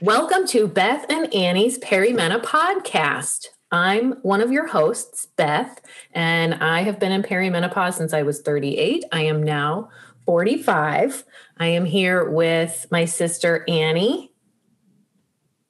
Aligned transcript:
Welcome 0.01 0.47
to 0.47 0.69
Beth 0.69 1.05
and 1.11 1.35
Annie's 1.35 1.81
Perimena 1.81 2.41
podcast. 2.41 3.47
I'm 3.73 4.13
one 4.23 4.41
of 4.41 4.53
your 4.53 4.69
hosts, 4.69 5.27
Beth, 5.35 5.81
and 6.13 6.55
I 6.55 6.83
have 6.83 7.01
been 7.01 7.11
in 7.11 7.25
perimenopause 7.25 7.95
since 7.95 8.15
I 8.15 8.23
was 8.23 8.41
38. 8.43 9.05
I 9.11 9.23
am 9.23 9.43
now 9.43 9.89
45. 10.27 11.25
I 11.57 11.67
am 11.67 11.85
here 11.85 12.31
with 12.31 12.87
my 12.93 13.05
sister 13.05 13.65
Annie. 13.67 14.31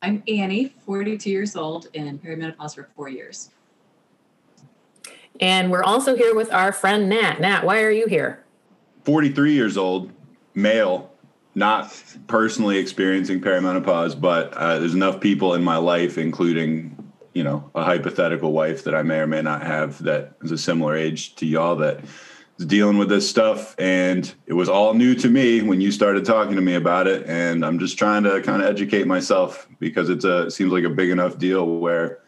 I'm 0.00 0.22
Annie, 0.28 0.72
42 0.86 1.28
years 1.28 1.56
old, 1.56 1.88
and 1.92 2.22
perimenopause 2.22 2.76
for 2.76 2.88
four 2.94 3.08
years. 3.08 3.50
And 5.40 5.70
we're 5.72 5.82
also 5.82 6.16
here 6.16 6.36
with 6.36 6.52
our 6.52 6.72
friend 6.72 7.08
Nat. 7.08 7.40
Nat, 7.40 7.64
why 7.64 7.82
are 7.82 7.90
you 7.90 8.06
here? 8.06 8.44
43 9.02 9.52
years 9.52 9.76
old, 9.76 10.12
male, 10.54 11.12
not 11.56 12.00
personally 12.28 12.78
experiencing 12.78 13.40
perimenopause, 13.40 14.18
but 14.20 14.52
uh, 14.54 14.78
there's 14.78 14.94
enough 14.94 15.20
people 15.20 15.54
in 15.54 15.64
my 15.64 15.76
life, 15.76 16.16
including 16.16 16.94
you 17.34 17.42
know 17.44 17.68
a 17.74 17.84
hypothetical 17.84 18.52
wife 18.52 18.84
that 18.84 18.94
I 18.94 19.02
may 19.02 19.18
or 19.18 19.26
may 19.26 19.42
not 19.42 19.62
have 19.62 20.02
that 20.04 20.34
is 20.42 20.52
a 20.52 20.58
similar 20.58 20.96
age 20.96 21.34
to 21.36 21.46
y'all 21.46 21.76
that 21.76 22.00
dealing 22.66 22.98
with 22.98 23.08
this 23.08 23.28
stuff, 23.28 23.74
and 23.78 24.32
it 24.46 24.52
was 24.52 24.68
all 24.68 24.94
new 24.94 25.14
to 25.14 25.28
me 25.28 25.62
when 25.62 25.80
you 25.80 25.92
started 25.92 26.24
talking 26.24 26.56
to 26.56 26.62
me 26.62 26.74
about 26.74 27.06
it, 27.06 27.26
and 27.26 27.64
I'm 27.64 27.78
just 27.78 27.98
trying 27.98 28.24
to 28.24 28.42
kind 28.42 28.62
of 28.62 28.68
educate 28.68 29.06
myself 29.06 29.68
because 29.78 30.10
it's 30.10 30.24
a 30.24 30.46
it 30.46 30.50
seems 30.50 30.72
like 30.72 30.84
a 30.84 30.90
big 30.90 31.10
enough 31.10 31.38
deal 31.38 31.78
where 31.78 32.18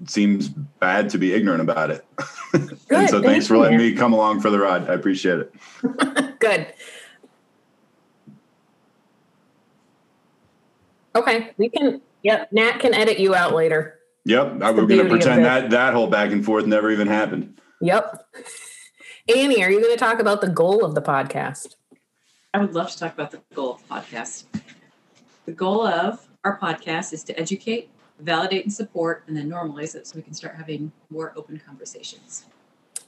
it 0.00 0.10
seems 0.10 0.48
bad 0.48 1.08
to 1.10 1.18
be 1.18 1.32
ignorant 1.32 1.62
about 1.62 1.90
it. 1.90 2.04
and 2.52 3.08
so 3.08 3.22
thanks 3.22 3.46
for 3.46 3.56
letting 3.56 3.78
me 3.78 3.92
come 3.94 4.12
along 4.12 4.40
for 4.40 4.50
the 4.50 4.58
ride. 4.58 4.88
I 4.90 4.94
appreciate 4.94 5.38
it. 5.40 5.54
Good. 6.38 6.66
Okay, 11.14 11.52
we 11.56 11.70
can. 11.70 12.02
Yep, 12.22 12.52
Nat 12.52 12.78
can 12.80 12.92
edit 12.92 13.18
you 13.18 13.34
out 13.34 13.54
later. 13.54 14.00
Yep, 14.24 14.60
I, 14.60 14.70
we're 14.72 14.86
going 14.86 15.04
to 15.04 15.08
pretend 15.08 15.44
that 15.44 15.70
that 15.70 15.94
whole 15.94 16.08
back 16.08 16.32
and 16.32 16.44
forth 16.44 16.66
never 16.66 16.90
even 16.90 17.06
happened. 17.06 17.60
Yep. 17.80 18.26
Annie, 19.28 19.64
are 19.64 19.70
you 19.70 19.80
going 19.80 19.92
to 19.92 19.98
talk 19.98 20.20
about 20.20 20.40
the 20.40 20.48
goal 20.48 20.84
of 20.84 20.94
the 20.94 21.02
podcast? 21.02 21.74
I 22.54 22.58
would 22.58 22.74
love 22.74 22.90
to 22.92 22.98
talk 22.98 23.12
about 23.12 23.32
the 23.32 23.42
goal 23.54 23.74
of 23.74 23.82
the 23.82 23.94
podcast. 23.94 24.44
The 25.46 25.52
goal 25.52 25.84
of 25.84 26.28
our 26.44 26.56
podcast 26.60 27.12
is 27.12 27.24
to 27.24 27.38
educate, 27.38 27.90
validate, 28.20 28.62
and 28.62 28.72
support, 28.72 29.24
and 29.26 29.36
then 29.36 29.50
normalize 29.50 29.96
it 29.96 30.06
so 30.06 30.14
we 30.14 30.22
can 30.22 30.32
start 30.32 30.54
having 30.54 30.92
more 31.10 31.32
open 31.36 31.60
conversations. 31.66 32.44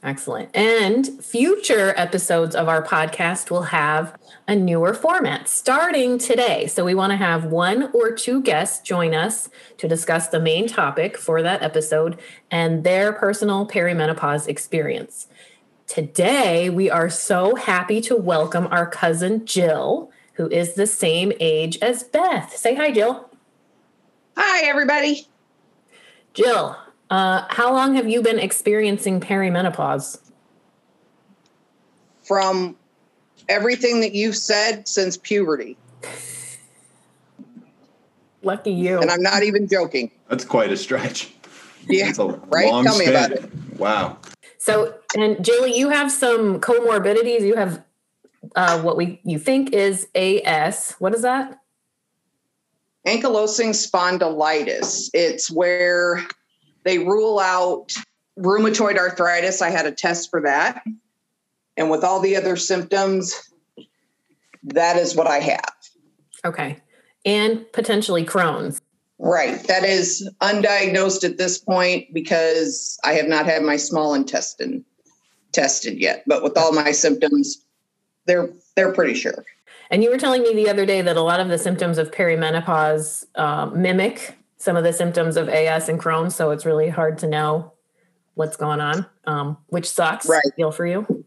Excellent. 0.03 0.53
And 0.53 1.23
future 1.23 1.93
episodes 1.95 2.53
of 2.53 2.67
our 2.67 2.83
podcast 2.83 3.49
will 3.49 3.63
have 3.63 4.13
a 4.45 4.55
newer 4.55 4.93
format 4.93 5.47
starting 5.47 6.17
today. 6.17 6.67
So 6.67 6.83
we 6.83 6.95
want 6.95 7.11
to 7.11 7.17
have 7.17 7.45
one 7.45 7.91
or 7.93 8.11
two 8.11 8.41
guests 8.41 8.81
join 8.81 9.13
us 9.13 9.49
to 9.77 9.87
discuss 9.87 10.27
the 10.27 10.39
main 10.39 10.67
topic 10.67 11.17
for 11.17 11.41
that 11.41 11.63
episode 11.63 12.19
and 12.51 12.83
their 12.83 13.13
personal 13.13 13.65
perimenopause 13.65 14.49
experience. 14.49 15.27
Today, 15.89 16.69
we 16.69 16.87
are 16.91 17.09
so 17.09 17.55
happy 17.55 17.99
to 18.01 18.15
welcome 18.15 18.67
our 18.69 18.85
cousin 18.85 19.43
Jill, 19.43 20.11
who 20.33 20.47
is 20.49 20.75
the 20.75 20.85
same 20.85 21.33
age 21.39 21.79
as 21.81 22.03
Beth. 22.03 22.55
Say 22.55 22.75
hi, 22.75 22.91
Jill. 22.91 23.27
Hi, 24.37 24.67
everybody. 24.67 25.27
Jill, 26.35 26.77
uh, 27.09 27.43
how 27.49 27.73
long 27.73 27.95
have 27.95 28.07
you 28.07 28.21
been 28.21 28.37
experiencing 28.37 29.19
perimenopause? 29.19 30.21
From 32.21 32.77
everything 33.49 34.01
that 34.01 34.13
you've 34.13 34.37
said 34.37 34.87
since 34.87 35.17
puberty. 35.17 35.75
Lucky 38.43 38.73
you. 38.73 38.99
And 38.99 39.09
I'm 39.09 39.23
not 39.23 39.41
even 39.41 39.67
joking. 39.67 40.11
That's 40.27 40.45
quite 40.45 40.71
a 40.71 40.77
stretch. 40.77 41.33
Yeah, 41.87 42.11
right? 42.15 42.83
Tell 42.83 42.95
me 42.99 43.07
about 43.07 43.31
it. 43.31 43.51
Wow. 43.79 44.19
So, 44.59 44.93
and 45.17 45.43
Jilly, 45.43 45.77
you 45.77 45.89
have 45.89 46.11
some 46.11 46.59
comorbidities. 46.59 47.41
You 47.41 47.55
have 47.55 47.81
uh, 48.55 48.81
what 48.81 48.97
we 48.97 49.21
you 49.23 49.39
think 49.39 49.73
is 49.73 50.07
AS. 50.13 50.95
What 50.99 51.15
is 51.15 51.21
that? 51.23 51.59
Ankylosing 53.07 53.71
spondylitis. 53.71 55.09
It's 55.13 55.49
where 55.49 56.25
they 56.83 56.99
rule 56.99 57.39
out 57.39 57.93
rheumatoid 58.37 58.97
arthritis. 58.97 59.61
I 59.61 59.69
had 59.69 59.85
a 59.85 59.91
test 59.91 60.29
for 60.29 60.41
that. 60.41 60.83
And 61.77 61.89
with 61.89 62.03
all 62.03 62.19
the 62.19 62.35
other 62.35 62.57
symptoms, 62.57 63.49
that 64.63 64.97
is 64.97 65.15
what 65.15 65.27
I 65.27 65.39
have. 65.39 65.73
Okay. 66.43 66.81
And 67.25 67.71
potentially 67.71 68.25
Crohn's. 68.25 68.81
Right. 69.19 69.61
That 69.67 69.83
is 69.83 70.27
undiagnosed 70.41 71.25
at 71.25 71.37
this 71.37 71.57
point 71.57 72.13
because 72.13 72.97
I 73.03 73.13
have 73.13 73.27
not 73.27 73.45
had 73.45 73.61
my 73.63 73.75
small 73.75 74.13
intestine 74.13 74.85
tested 75.51 75.99
yet. 75.99 76.23
But 76.25 76.41
with 76.41 76.57
all 76.57 76.71
my 76.71 76.91
symptoms, 76.91 77.61
they're 78.25 78.49
they're 78.75 78.93
pretty 78.93 79.13
sure. 79.13 79.45
And 79.91 80.03
you 80.03 80.09
were 80.09 80.17
telling 80.17 80.43
me 80.43 80.53
the 80.53 80.69
other 80.69 80.85
day 80.85 81.01
that 81.01 81.17
a 81.17 81.21
lot 81.21 81.39
of 81.39 81.49
the 81.49 81.57
symptoms 81.57 81.97
of 81.97 82.11
perimenopause 82.11 83.25
uh, 83.35 83.65
mimic 83.67 84.35
some 84.59 84.75
of 84.75 84.83
the 84.83 84.93
symptoms 84.93 85.37
of 85.37 85.47
AS 85.49 85.89
and 85.89 85.99
Crohn's, 85.99 86.35
so 86.35 86.51
it's 86.51 86.65
really 86.65 86.89
hard 86.89 87.17
to 87.19 87.27
know 87.27 87.71
what's 88.35 88.57
going 88.57 88.81
on, 88.81 89.05
um, 89.25 89.57
which 89.67 89.89
sucks. 89.89 90.27
Right. 90.27 90.43
Feel 90.55 90.71
for 90.71 90.85
you. 90.85 91.18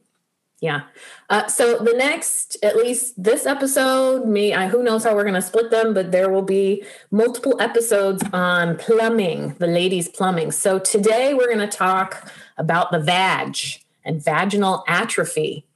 Yeah. 0.62 0.82
Uh, 1.28 1.48
so 1.48 1.78
the 1.78 1.92
next, 1.92 2.56
at 2.62 2.76
least 2.76 3.20
this 3.20 3.46
episode, 3.46 4.28
me, 4.28 4.54
I, 4.54 4.68
who 4.68 4.84
knows 4.84 5.02
how 5.02 5.12
we're 5.12 5.24
going 5.24 5.34
to 5.34 5.42
split 5.42 5.72
them, 5.72 5.92
but 5.92 6.12
there 6.12 6.30
will 6.30 6.42
be 6.42 6.84
multiple 7.10 7.60
episodes 7.60 8.22
on 8.32 8.76
plumbing, 8.76 9.56
the 9.58 9.66
ladies' 9.66 10.08
plumbing. 10.08 10.52
So 10.52 10.78
today 10.78 11.34
we're 11.34 11.52
going 11.52 11.68
to 11.68 11.76
talk 11.76 12.30
about 12.58 12.92
the 12.92 13.00
vag 13.00 13.56
and 14.04 14.22
vaginal 14.22 14.84
atrophy. 14.86 15.66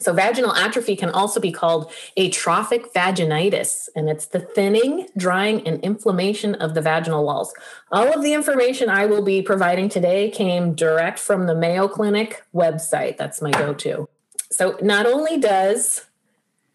So, 0.00 0.14
vaginal 0.14 0.54
atrophy 0.54 0.96
can 0.96 1.10
also 1.10 1.40
be 1.40 1.52
called 1.52 1.92
atrophic 2.16 2.94
vaginitis, 2.94 3.90
and 3.94 4.08
it's 4.08 4.26
the 4.26 4.40
thinning, 4.40 5.08
drying, 5.14 5.66
and 5.66 5.78
inflammation 5.82 6.54
of 6.54 6.72
the 6.72 6.80
vaginal 6.80 7.24
walls. 7.24 7.52
All 7.92 8.10
of 8.10 8.22
the 8.22 8.32
information 8.32 8.88
I 8.88 9.04
will 9.04 9.22
be 9.22 9.42
providing 9.42 9.90
today 9.90 10.30
came 10.30 10.74
direct 10.74 11.18
from 11.18 11.46
the 11.46 11.54
Mayo 11.54 11.86
Clinic 11.86 12.42
website. 12.54 13.18
That's 13.18 13.42
my 13.42 13.50
go 13.50 13.74
to. 13.74 14.08
So, 14.50 14.78
not 14.80 15.04
only 15.04 15.38
does 15.38 16.06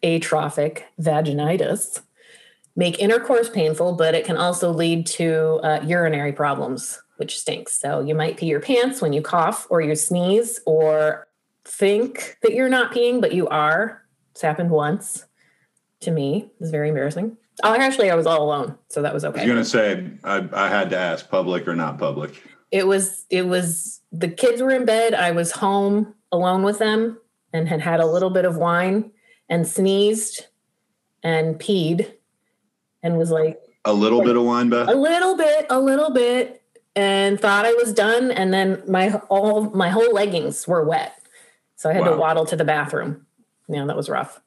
atrophic 0.04 0.86
vaginitis 1.00 2.02
make 2.76 3.00
intercourse 3.00 3.50
painful, 3.50 3.96
but 3.96 4.14
it 4.14 4.24
can 4.24 4.36
also 4.36 4.70
lead 4.70 5.04
to 5.06 5.58
uh, 5.64 5.80
urinary 5.84 6.32
problems, 6.32 7.02
which 7.16 7.40
stinks. 7.40 7.72
So, 7.80 8.02
you 8.02 8.14
might 8.14 8.36
pee 8.36 8.46
your 8.46 8.60
pants 8.60 9.02
when 9.02 9.12
you 9.12 9.20
cough 9.20 9.66
or 9.68 9.80
you 9.80 9.96
sneeze 9.96 10.60
or 10.64 11.26
think 11.66 12.38
that 12.42 12.54
you're 12.54 12.68
not 12.68 12.92
peeing, 12.92 13.20
but 13.20 13.32
you 13.32 13.48
are. 13.48 14.02
It's 14.32 14.42
happened 14.42 14.70
once 14.70 15.26
to 16.00 16.10
me. 16.10 16.50
It's 16.60 16.70
very 16.70 16.88
embarrassing. 16.88 17.36
Oh, 17.62 17.74
actually, 17.74 18.10
I 18.10 18.14
was 18.14 18.26
all 18.26 18.42
alone, 18.42 18.76
so 18.88 19.02
that 19.02 19.14
was 19.14 19.24
okay. 19.24 19.44
You're 19.44 19.54
gonna 19.54 19.64
say 19.64 20.10
I, 20.24 20.46
I 20.52 20.68
had 20.68 20.90
to 20.90 20.98
ask 20.98 21.28
public 21.28 21.66
or 21.66 21.74
not 21.74 21.98
public. 21.98 22.42
It 22.70 22.86
was. 22.86 23.24
It 23.30 23.46
was. 23.46 24.00
The 24.12 24.28
kids 24.28 24.60
were 24.60 24.70
in 24.70 24.84
bed. 24.84 25.14
I 25.14 25.30
was 25.30 25.52
home 25.52 26.14
alone 26.32 26.62
with 26.62 26.78
them 26.78 27.18
and 27.52 27.68
had 27.68 27.80
had 27.80 28.00
a 28.00 28.06
little 28.06 28.30
bit 28.30 28.44
of 28.44 28.56
wine 28.56 29.10
and 29.48 29.66
sneezed 29.66 30.46
and 31.22 31.58
peed 31.58 32.12
and 33.02 33.16
was 33.16 33.30
like 33.30 33.58
a 33.84 33.92
little 33.92 34.18
like, 34.18 34.26
bit 34.26 34.36
of 34.36 34.44
wine, 34.44 34.68
Beth. 34.68 34.88
A 34.88 34.94
little 34.94 35.36
bit. 35.36 35.66
A 35.70 35.80
little 35.80 36.10
bit. 36.10 36.62
And 36.94 37.38
thought 37.40 37.66
I 37.66 37.72
was 37.74 37.92
done, 37.92 38.30
and 38.30 38.52
then 38.52 38.82
my 38.88 39.14
all 39.28 39.70
my 39.70 39.90
whole 39.90 40.12
leggings 40.12 40.66
were 40.66 40.84
wet. 40.84 41.14
So 41.76 41.90
I 41.90 41.92
had 41.92 42.02
wow. 42.02 42.10
to 42.10 42.16
waddle 42.16 42.46
to 42.46 42.56
the 42.56 42.64
bathroom. 42.64 43.26
Yeah, 43.68 43.84
that 43.84 43.96
was 43.96 44.08
rough. 44.08 44.40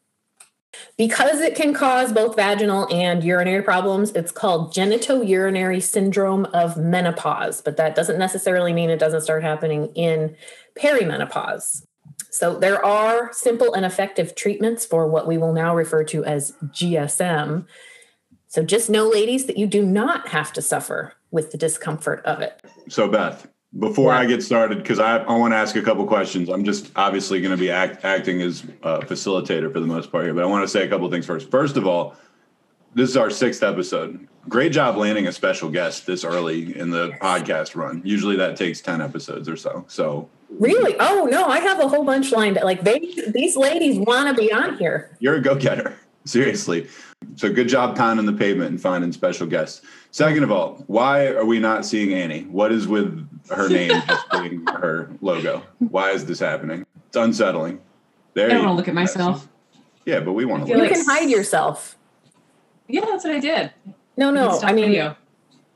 Because 0.97 1.41
it 1.41 1.55
can 1.55 1.73
cause 1.73 2.13
both 2.13 2.35
vaginal 2.35 2.87
and 2.93 3.23
urinary 3.23 3.63
problems, 3.63 4.11
it's 4.11 4.31
called 4.31 4.73
genitourinary 4.73 5.81
syndrome 5.81 6.45
of 6.45 6.77
menopause, 6.77 7.61
but 7.61 7.77
that 7.77 7.95
doesn't 7.95 8.19
necessarily 8.19 8.71
mean 8.71 8.89
it 8.89 8.99
doesn't 8.99 9.21
start 9.21 9.41
happening 9.41 9.87
in 9.95 10.35
perimenopause. 10.75 11.85
So 12.29 12.57
there 12.57 12.83
are 12.85 13.33
simple 13.33 13.73
and 13.73 13.85
effective 13.85 14.35
treatments 14.35 14.85
for 14.85 15.07
what 15.07 15.27
we 15.27 15.37
will 15.37 15.53
now 15.53 15.75
refer 15.75 16.03
to 16.05 16.23
as 16.25 16.53
GSM. 16.65 17.65
So 18.47 18.63
just 18.63 18.89
know, 18.89 19.07
ladies, 19.07 19.45
that 19.47 19.57
you 19.57 19.65
do 19.65 19.83
not 19.83 20.29
have 20.29 20.53
to 20.53 20.61
suffer 20.61 21.13
with 21.31 21.51
the 21.51 21.57
discomfort 21.57 22.23
of 22.25 22.41
it. 22.41 22.61
So 22.89 23.07
Beth, 23.07 23.47
before 23.77 24.11
Yeah. 24.11 24.19
I 24.19 24.25
get 24.25 24.41
started, 24.41 24.79
because 24.79 24.99
I, 24.99 25.17
I 25.17 25.37
want 25.37 25.53
to 25.53 25.57
ask 25.57 25.75
a 25.75 25.81
couple 25.81 26.05
questions. 26.07 26.49
I'm 26.49 26.63
just 26.63 26.91
obviously 26.95 27.39
going 27.39 27.51
to 27.51 27.57
be 27.57 27.69
act, 27.69 28.03
acting 28.03 28.41
as 28.41 28.63
a 28.81 28.99
facilitator 29.01 29.71
for 29.71 29.79
the 29.79 29.85
most 29.87 30.11
part 30.11 30.25
here, 30.25 30.33
but 30.33 30.43
I 30.43 30.47
want 30.47 30.63
to 30.63 30.67
say 30.67 30.85
a 30.85 30.89
couple 30.89 31.09
things 31.11 31.25
first. 31.25 31.51
First 31.51 31.77
of 31.77 31.85
all, 31.85 32.15
this 32.95 33.09
is 33.09 33.17
our 33.17 33.29
sixth 33.29 33.61
episode. 33.61 34.27
Great 34.47 34.71
job 34.71 34.97
landing 34.97 35.27
a 35.27 35.31
special 35.31 35.69
guest 35.69 36.07
this 36.07 36.23
early 36.23 36.75
in 36.75 36.89
the 36.89 37.09
podcast 37.21 37.75
run. 37.75 38.01
Usually 38.03 38.35
that 38.37 38.57
takes 38.57 38.81
10 38.81 39.01
episodes 39.01 39.47
or 39.47 39.55
so. 39.55 39.85
So 39.87 40.27
Really? 40.49 40.95
Oh 40.99 41.27
no, 41.29 41.45
I 41.45 41.59
have 41.59 41.79
a 41.79 41.87
whole 41.87 42.03
bunch 42.03 42.31
lined 42.31 42.57
up. 42.57 42.63
Like 42.63 42.83
they 42.83 42.99
these 43.27 43.55
ladies 43.55 43.99
want 43.99 44.27
to 44.29 44.33
be 44.41 44.51
on 44.51 44.77
here. 44.79 45.15
you're 45.19 45.35
a 45.35 45.41
go-getter. 45.41 45.95
Seriously. 46.25 46.87
So 47.35 47.51
good 47.51 47.67
job 47.67 47.95
pounding 47.97 48.25
the 48.25 48.33
pavement 48.33 48.69
and 48.71 48.81
finding 48.81 49.11
special 49.11 49.47
guests. 49.47 49.81
Second 50.11 50.43
of 50.43 50.51
all, 50.51 50.83
why 50.87 51.27
are 51.27 51.45
we 51.45 51.59
not 51.59 51.85
seeing 51.85 52.13
Annie? 52.13 52.43
What 52.43 52.71
is 52.71 52.87
with 52.87 53.27
her 53.49 53.67
name 53.77 53.91
just 54.07 54.31
being 54.31 54.65
her 54.67 55.11
logo? 55.21 55.63
Why 55.79 56.11
is 56.11 56.25
this 56.25 56.39
happening? 56.39 56.85
It's 57.07 57.17
unsettling. 57.17 57.79
There 58.33 58.45
I 58.45 58.49
don't 58.49 58.61
you 58.61 58.65
want 58.67 58.73
to 58.73 58.77
look 58.77 58.87
at 58.87 58.93
myself. 58.93 59.47
Yeah, 60.05 60.19
but 60.21 60.33
we 60.33 60.45
want 60.45 60.63
to 60.63 60.67
feel 60.67 60.77
look. 60.77 60.89
You 60.89 60.95
like 60.95 61.05
can 61.05 61.15
hide 61.15 61.29
yourself. 61.29 61.97
Yeah, 62.87 63.01
that's 63.05 63.23
what 63.23 63.33
I 63.33 63.39
did. 63.39 63.71
No, 64.17 64.31
no. 64.31 64.59
I 64.61 64.73
mean, 64.73 64.87
video. 64.87 65.15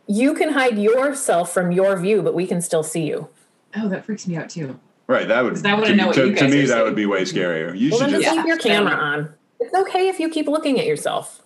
you 0.07 0.33
can 0.33 0.49
hide 0.49 0.77
yourself 0.77 1.53
from 1.53 1.71
your 1.71 1.97
view, 1.97 2.21
but 2.21 2.33
we 2.33 2.45
can 2.47 2.61
still 2.61 2.83
see 2.83 3.07
you. 3.07 3.29
Oh, 3.75 3.87
that 3.89 4.05
freaks 4.05 4.27
me 4.27 4.35
out 4.35 4.49
too. 4.49 4.79
Right, 5.07 5.27
that 5.27 5.43
would. 5.43 5.65
I 5.65 5.73
wanna 5.73 5.87
to, 5.87 5.95
know 5.95 6.07
what 6.07 6.15
to, 6.15 6.27
you 6.29 6.35
to 6.35 6.43
me, 6.47 6.61
that 6.61 6.67
seeing. 6.67 6.83
would 6.83 6.95
be 6.95 7.05
way 7.05 7.21
scarier. 7.23 7.77
You 7.77 7.91
Well, 7.91 7.99
should 7.99 8.09
then 8.11 8.21
just. 8.21 8.25
just 8.25 8.37
leave 8.37 8.45
your 8.47 8.57
camera 8.57 8.93
on. 8.95 9.33
It's 9.63 9.73
okay 9.73 10.07
if 10.09 10.19
you 10.19 10.29
keep 10.29 10.47
looking 10.47 10.79
at 10.79 10.85
yourself. 10.85 11.41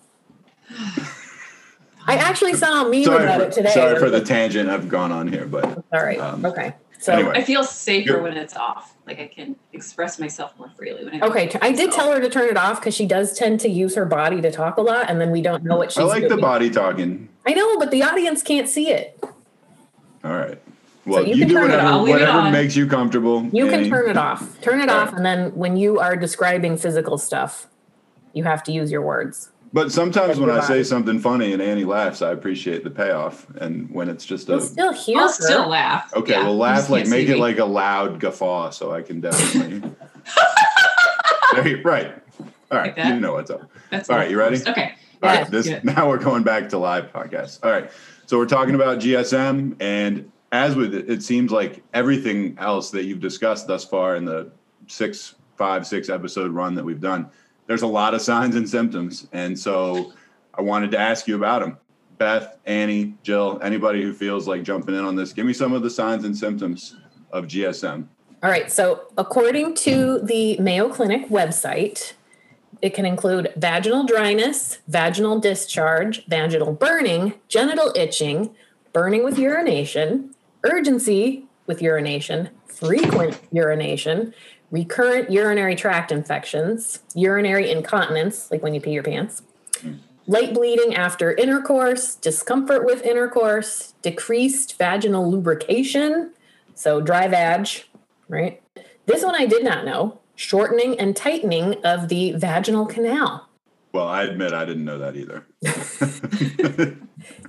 I 2.06 2.16
actually 2.16 2.54
saw 2.54 2.84
a 2.86 2.90
meme 2.90 3.04
Sorry, 3.04 3.24
about 3.24 3.40
for, 3.40 3.46
it 3.46 3.52
today. 3.52 3.70
sorry 3.70 3.98
for 3.98 4.10
the 4.10 4.20
tangent 4.20 4.68
I've 4.68 4.88
gone 4.88 5.12
on 5.12 5.28
here, 5.28 5.46
but 5.46 5.64
All 5.92 6.02
right. 6.02 6.18
um, 6.18 6.44
okay. 6.44 6.74
So 7.00 7.12
anyway. 7.12 7.34
I 7.36 7.44
feel 7.44 7.62
safer 7.62 8.10
You're- 8.10 8.22
when 8.22 8.36
it's 8.36 8.56
off. 8.56 8.94
Like 9.06 9.20
I 9.20 9.28
can 9.28 9.56
express 9.72 10.18
myself 10.18 10.52
more 10.58 10.68
freely 10.76 11.04
when 11.04 11.22
I 11.22 11.26
okay, 11.28 11.46
look 11.46 11.62
I 11.64 11.72
did 11.72 11.92
tell 11.92 12.12
her 12.12 12.20
to 12.20 12.28
turn 12.28 12.48
it 12.50 12.58
off 12.58 12.80
because 12.80 12.94
she 12.94 13.06
does 13.06 13.32
tend 13.38 13.60
to 13.60 13.68
use 13.68 13.94
her 13.94 14.04
body 14.04 14.42
to 14.42 14.50
talk 14.50 14.76
a 14.76 14.82
lot, 14.82 15.08
and 15.08 15.18
then 15.18 15.30
we 15.30 15.40
don't 15.40 15.64
know 15.64 15.76
what 15.78 15.92
she's 15.92 16.02
I 16.02 16.06
like 16.06 16.28
the 16.28 16.36
body 16.36 16.68
talking. 16.68 17.28
I 17.46 17.54
know, 17.54 17.78
but 17.78 17.90
the 17.90 18.02
audience 18.02 18.42
can't 18.42 18.68
see 18.68 18.90
it. 18.90 19.18
All 20.22 20.32
right. 20.32 20.60
Well, 21.06 21.22
you 21.26 21.36
you, 21.36 21.38
can 21.38 21.48
do 21.48 21.54
turn 21.54 21.62
it 21.62 21.68
whatever, 21.68 21.86
on. 21.86 21.94
I'll 21.94 22.06
it 22.06 22.10
whatever 22.10 22.50
makes 22.50 22.76
you 22.76 22.86
comfortable. 22.86 23.46
You 23.46 23.68
can 23.68 23.88
turn 23.88 24.10
it 24.10 24.18
off. 24.18 24.60
Turn 24.60 24.82
it 24.82 24.90
All 24.90 24.96
off, 24.98 25.08
right. 25.08 25.16
and 25.16 25.24
then 25.24 25.54
when 25.54 25.78
you 25.78 26.00
are 26.00 26.16
describing 26.16 26.76
physical 26.76 27.16
stuff, 27.16 27.66
you 28.32 28.44
have 28.44 28.62
to 28.64 28.72
use 28.72 28.90
your 28.90 29.02
words. 29.02 29.50
But 29.72 29.92
sometimes 29.92 30.40
when 30.40 30.48
I 30.50 30.60
say 30.60 30.82
something 30.82 31.18
funny 31.20 31.52
and 31.52 31.60
Annie 31.60 31.84
laughs, 31.84 32.22
I 32.22 32.30
appreciate 32.32 32.84
the 32.84 32.90
payoff. 32.90 33.46
And 33.56 33.90
when 33.90 34.08
it's 34.08 34.24
just 34.24 34.48
a 34.48 34.52
You'll 34.52 34.60
still 34.62 34.92
hear 34.94 35.18
I'll 35.18 35.28
still 35.28 35.68
laugh. 35.68 36.10
okay, 36.16 36.32
Yeah, 36.32 36.44
well, 36.44 36.52
you 36.52 36.58
laugh 36.58 36.88
like 36.88 37.06
make 37.06 37.28
it 37.28 37.34
me. 37.34 37.40
like 37.40 37.58
a 37.58 37.66
loud 37.66 38.18
guffaw, 38.18 38.70
so 38.70 38.92
I 38.92 39.02
can 39.02 39.20
definitely. 39.20 39.90
There 41.54 41.80
right. 41.82 42.14
All 42.70 42.78
right, 42.78 42.96
Like 42.96 43.06
you 43.14 43.20
know 43.20 43.32
what's 43.32 43.50
up. 43.50 43.70
That's 43.90 44.10
all 44.10 44.16
right, 44.16 44.30
you 44.30 44.38
ready? 44.38 44.56
Okay. 44.56 44.92
All 45.22 45.30
Yeah. 45.32 45.40
right, 45.42 45.50
this 45.50 45.66
Good. 45.68 45.84
now 45.96 46.08
we're 46.08 46.18
going 46.18 46.42
back 46.42 46.68
to 46.70 46.78
live 46.78 47.12
podcast. 47.12 47.64
All 47.64 47.70
right, 47.70 47.90
so 48.26 48.36
we're 48.38 48.46
talking 48.46 48.74
about 48.74 48.98
GSM, 48.98 49.76
and 49.80 50.30
as 50.52 50.76
with 50.76 50.94
it, 50.94 51.10
it 51.10 51.22
seems 51.22 51.50
like 51.50 51.82
everything 51.94 52.56
else 52.58 52.90
that 52.90 53.04
you've 53.04 53.20
discussed 53.20 53.66
thus 53.66 53.84
far 53.84 54.16
in 54.16 54.24
the 54.26 54.50
six, 54.86 55.34
five, 55.56 55.86
six 55.86 56.08
episode 56.10 56.52
run 56.52 56.74
that 56.74 56.84
we've 56.84 57.00
done, 57.00 57.30
there's 57.68 57.82
a 57.82 57.86
lot 57.86 58.14
of 58.14 58.20
signs 58.20 58.56
and 58.56 58.68
symptoms, 58.68 59.28
and 59.32 59.56
so 59.56 60.12
I 60.54 60.62
wanted 60.62 60.90
to 60.90 60.98
ask 60.98 61.28
you 61.28 61.36
about 61.36 61.60
them. 61.60 61.76
Beth, 62.16 62.58
Annie, 62.66 63.14
Jill, 63.22 63.60
anybody 63.62 64.02
who 64.02 64.12
feels 64.12 64.48
like 64.48 64.64
jumping 64.64 64.96
in 64.96 65.04
on 65.04 65.14
this, 65.14 65.32
give 65.32 65.46
me 65.46 65.52
some 65.52 65.72
of 65.72 65.82
the 65.82 65.90
signs 65.90 66.24
and 66.24 66.36
symptoms 66.36 66.96
of 67.30 67.44
GSM. 67.46 68.08
All 68.42 68.50
right. 68.50 68.72
So, 68.72 69.02
according 69.16 69.74
to 69.76 70.18
the 70.20 70.56
Mayo 70.58 70.88
Clinic 70.88 71.28
website, 71.28 72.14
it 72.80 72.94
can 72.94 73.04
include 73.04 73.52
vaginal 73.56 74.04
dryness, 74.04 74.78
vaginal 74.88 75.38
discharge, 75.38 76.26
vaginal 76.26 76.72
burning, 76.72 77.34
genital 77.48 77.92
itching, 77.94 78.54
burning 78.92 79.24
with 79.24 79.38
urination, 79.38 80.34
urgency 80.64 81.46
with 81.66 81.82
urination, 81.82 82.48
frequent 82.66 83.38
urination, 83.52 84.32
recurrent 84.70 85.30
urinary 85.30 85.74
tract 85.74 86.12
infections, 86.12 87.00
urinary 87.14 87.70
incontinence, 87.70 88.50
like 88.50 88.62
when 88.62 88.74
you 88.74 88.80
pee 88.80 88.92
your 88.92 89.02
pants, 89.02 89.42
light 90.26 90.54
bleeding 90.54 90.94
after 90.94 91.32
intercourse, 91.32 92.14
discomfort 92.14 92.84
with 92.84 93.02
intercourse, 93.02 93.94
decreased 94.02 94.76
vaginal 94.78 95.30
lubrication, 95.30 96.32
so 96.74 97.00
dry 97.00 97.26
vag, 97.28 97.68
right? 98.28 98.62
This 99.06 99.24
one 99.24 99.34
I 99.34 99.46
did 99.46 99.64
not 99.64 99.84
know. 99.84 100.20
Shortening 100.36 101.00
and 101.00 101.16
tightening 101.16 101.84
of 101.84 102.08
the 102.08 102.32
vaginal 102.32 102.86
canal. 102.86 103.48
Well, 103.92 104.06
I 104.06 104.22
admit 104.22 104.52
I 104.52 104.64
didn't 104.64 104.84
know 104.84 104.98
that 104.98 105.16
either. 105.16 105.44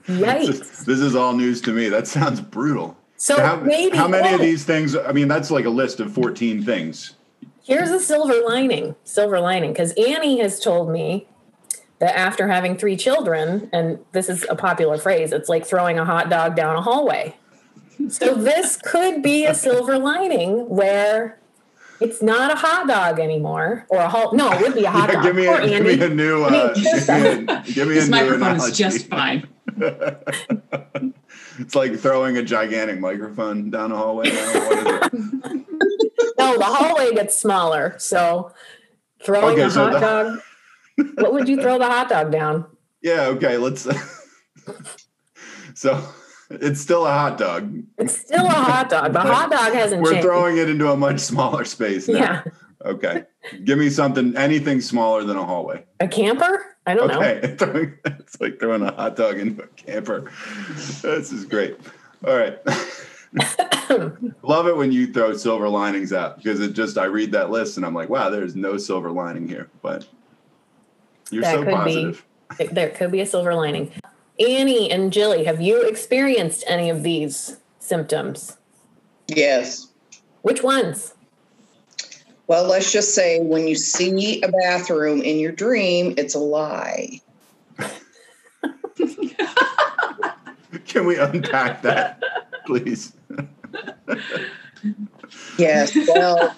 Yikes. 0.08 0.48
this, 0.48 0.84
this 0.86 1.00
is 1.00 1.16
all 1.16 1.34
news 1.34 1.62
to 1.62 1.72
me. 1.72 1.90
That 1.90 2.08
sounds 2.08 2.42
brutal. 2.42 2.98
So 3.22 3.36
how, 3.38 3.58
maybe 3.58 3.98
how 3.98 4.08
many 4.08 4.34
of 4.34 4.40
these 4.40 4.64
things? 4.64 4.96
I 4.96 5.12
mean, 5.12 5.28
that's 5.28 5.52
like 5.52 5.66
a 5.66 5.70
list 5.70 6.00
of 6.00 6.14
14 6.14 6.64
things. 6.64 7.16
Here's 7.62 7.90
a 7.90 8.00
silver 8.00 8.42
lining. 8.48 8.96
Silver 9.04 9.42
lining, 9.42 9.74
because 9.74 9.92
Annie 9.92 10.40
has 10.40 10.62
told 10.62 10.90
me 10.90 11.28
that 12.00 12.18
after 12.18 12.48
having 12.48 12.78
three 12.78 12.96
children, 12.96 13.70
and 13.74 14.00
this 14.14 14.30
is 14.30 14.46
a 14.50 14.56
popular 14.56 14.98
phrase, 14.98 15.34
it's 15.34 15.50
like 15.50 15.66
throwing 15.66 16.00
a 16.00 16.06
hot 16.06 16.30
dog 16.30 16.56
down 16.56 16.78
a 16.78 16.82
hallway. 16.82 17.36
So 18.08 18.34
this 18.36 18.78
could 18.78 19.22
be 19.22 19.46
a 19.46 19.54
silver 19.54 20.00
lining 20.00 20.70
where 20.70 21.38
it's 22.00 22.22
not 22.22 22.54
a 22.54 22.56
hot 22.56 22.88
dog 22.88 23.20
anymore, 23.20 23.86
or 23.90 24.00
a 24.00 24.08
hot. 24.08 24.34
No, 24.34 24.50
it 24.54 24.62
would 24.62 24.76
be 24.76 24.86
a 24.86 24.92
hot 24.98 25.10
Yeah, 25.10 25.16
dog. 25.16 25.24
give 25.26 25.36
me 25.36 25.46
Poor 25.46 25.60
a, 25.60 25.68
give 25.68 25.84
me 25.84 26.02
a 26.06 26.10
new. 26.10 26.44
I 26.46 26.48
Uh, 26.48 26.74
give 26.74 26.86
me 26.86 27.54
a, 27.54 27.64
give 27.64 27.88
me 27.90 27.94
This 27.96 28.08
a 28.08 28.12
new 28.12 28.38
microphone 28.38 28.56
is 28.56 28.78
just 28.78 29.08
fine. 29.08 29.46
it's 31.60 31.76
like 31.76 31.98
throwing 32.00 32.38
a 32.38 32.44
gigantic 32.44 33.00
microphone 33.00 33.70
down 33.70 33.92
a 33.92 33.98
hallway. 33.98 34.30
Now. 34.30 34.54
What 34.60 35.14
is 35.14 35.24
it? 35.34 35.66
No, 36.38 36.58
the 36.58 36.64
hallway 36.64 37.14
gets 37.14 37.38
smaller. 37.38 37.96
So 37.98 38.54
throwing 39.22 39.56
Okay, 39.56 39.64
a 39.64 39.70
so 39.70 39.84
hot 39.90 39.94
the- 39.94 40.00
dog. 40.00 40.40
What 41.16 41.34
would 41.34 41.50
you 41.50 41.62
throw 41.62 41.78
the 41.78 41.86
hot 41.86 42.08
dog 42.10 42.32
down? 42.32 42.66
Yeah. 43.02 43.28
Okay. 43.28 43.58
Let's. 43.58 43.82
so 45.74 46.02
it's 46.50 46.80
still 46.80 47.06
a 47.06 47.12
hot 47.12 47.38
dog. 47.38 47.84
It's 47.98 48.18
still 48.18 48.46
a 48.46 48.50
hot 48.50 48.90
dog. 48.90 49.12
The 49.14 49.20
hot 49.20 49.52
dog 49.52 49.74
hasn't 49.74 50.02
We're 50.02 50.12
changed. 50.14 50.26
throwing 50.26 50.58
it 50.58 50.70
into 50.70 50.90
a 50.90 50.96
much 50.98 51.20
smaller 51.20 51.66
space 51.66 52.08
now. 52.08 52.18
yeah, 52.18 52.42
Okay. 52.86 53.26
Give 53.66 53.78
me 53.78 53.90
something, 53.90 54.36
anything 54.38 54.80
smaller 54.82 55.24
than 55.24 55.36
a 55.38 55.46
hallway. 55.46 55.86
a 56.00 56.08
camper. 56.08 56.66
I 56.88 56.94
don't 56.94 57.08
know. 57.10 57.20
Okay, 57.22 57.56
throwing, 57.60 57.98
it's 58.06 58.40
like 58.40 58.60
throwing 58.60 58.82
a 58.82 58.92
hot 58.94 59.16
dog 59.16 59.38
into 59.38 59.64
a 59.64 59.68
camper. 59.68 60.32
This 60.76 61.32
is 61.32 61.46
great. 61.46 61.78
All 62.26 62.36
right. 62.38 62.58
Love 64.44 64.68
it 64.68 64.76
when 64.76 64.92
you 64.92 65.12
throw 65.12 65.36
silver 65.36 65.68
linings 65.70 66.14
out 66.14 66.38
because 66.38 66.60
it 66.62 66.74
just 66.74 66.98
I 66.98 67.06
read 67.06 67.32
that 67.34 67.52
list 67.52 67.78
and 67.78 67.86
I'm 67.86 67.94
like, 67.94 68.10
wow, 68.10 68.30
there's 68.30 68.56
no 68.56 68.78
silver 68.78 69.12
lining 69.12 69.48
here. 69.48 69.70
But 69.82 70.08
you're 71.32 71.44
That 71.44 71.56
so 71.56 71.64
could 71.64 71.68
be. 71.68 71.74
positive. 71.74 72.26
There- 72.58 72.68
There 72.68 72.90
could 72.90 73.12
be 73.12 73.22
a 73.22 73.26
silver 73.26 73.54
lining. 73.54 73.92
Annie 74.40 74.90
and 74.90 75.12
Jilly, 75.14 75.44
have 75.44 75.62
you 75.62 75.82
experienced 75.84 76.64
any 76.66 76.90
of 76.90 77.04
these 77.04 77.58
symptoms? 77.80 78.58
Yes. 79.28 79.90
Which 80.42 80.64
ones? 80.64 81.14
Well, 82.50 82.66
let's 82.68 82.92
just 82.92 83.14
say 83.14 83.40
when 83.42 83.68
you 83.68 83.76
see 83.76 84.42
a 84.42 84.48
bathroom 84.52 85.22
in 85.22 85.38
your 85.38 85.52
dream, 85.52 86.16
it's 86.18 86.34
a 86.34 86.40
lie. 86.40 87.22
Can 90.88 91.06
we 91.06 91.16
unpack 91.16 91.84
that, 91.84 92.20
please? 92.66 93.14
Yes. 95.60 95.96
Well, 96.08 96.58